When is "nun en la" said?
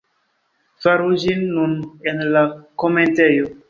1.59-2.47